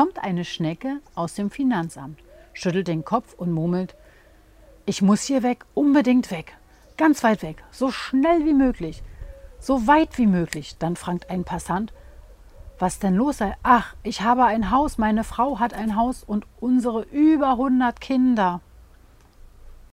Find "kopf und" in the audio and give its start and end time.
3.04-3.52